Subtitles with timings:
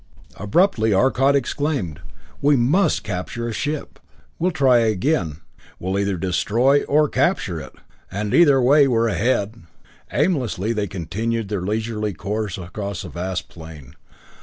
[0.37, 1.99] Abruptly Arcot exclaimed,
[2.41, 3.99] "We must capture a ship.
[4.39, 5.41] We'll try again
[5.77, 7.73] we'll either destroy or capture it
[8.09, 9.61] and either way we're ahead!"
[10.11, 13.93] Aimlessly they continued their leisurely course across a vast plain.